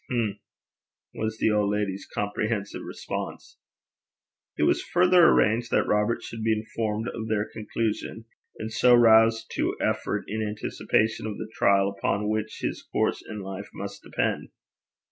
[0.09, 0.39] 'Hm!'
[1.13, 3.59] was the old lady's comprehensive response.
[4.57, 8.25] It was further arranged that Robert should be informed of their conclusion,
[8.57, 13.41] and so roused to effort in anticipation of the trial upon which his course in
[13.43, 14.49] life must depend.